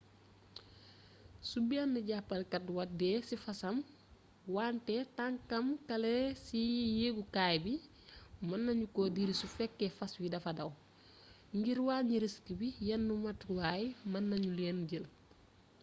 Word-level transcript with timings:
su 1.49 1.57
benn 1.69 1.93
jaabalkat 2.09 2.65
wàddee 2.77 3.17
ci 3.27 3.35
fasam 3.43 3.77
wante 4.55 4.95
tànkam 5.17 5.65
kale 5.87 6.11
a 6.29 6.37
ci 6.45 6.59
yeegukaay 6.99 7.55
bi 7.65 7.73
mën 8.47 8.61
nanu 8.65 8.85
ko 8.95 9.01
diri 9.15 9.33
su 9.41 9.45
fekkee 9.55 9.95
fas 9.97 10.13
wi 10.19 10.27
dafa 10.33 10.51
daw 10.59 10.69
ngir 11.57 11.79
wàññi 11.87 12.17
risk 12.23 12.45
bi 12.59 12.67
yenn 12.87 13.07
motuwaay 13.23 13.83
mën 14.11 14.23
nanu 14.31 14.49
leen 14.57 14.79
jël 14.89 15.05